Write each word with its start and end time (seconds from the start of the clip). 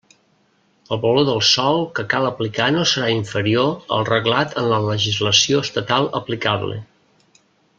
El 0.95 0.99
valor 1.01 1.25
del 1.27 1.41
sòl 1.49 1.77
que 1.99 2.05
cal 2.13 2.29
aplicar 2.29 2.69
no 2.77 2.85
serà 2.93 3.11
inferior 3.17 3.69
al 3.99 4.09
reglat 4.09 4.57
en 4.63 4.71
la 4.75 4.81
legislació 4.89 5.61
estatal 5.67 6.11
aplicable. 6.23 6.81